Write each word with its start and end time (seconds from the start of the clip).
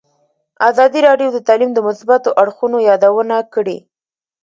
ازادي 0.69 0.99
راډیو 1.07 1.29
د 1.33 1.39
تعلیم 1.47 1.71
د 1.73 1.79
مثبتو 1.87 2.29
اړخونو 2.41 2.77
یادونه 2.89 3.35
کړې. 3.53 3.77